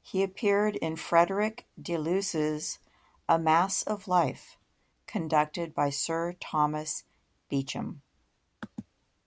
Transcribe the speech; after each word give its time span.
He 0.00 0.22
appeared 0.22 0.76
in 0.76 0.96
Frederick 0.96 1.66
Delius's 1.78 2.78
"A 3.28 3.38
Mass 3.38 3.82
of 3.82 4.08
Life", 4.08 4.56
conducted 5.06 5.74
by 5.74 5.90
Sir 5.90 6.32
Thomas 6.40 7.04
Beecham. 7.50 8.00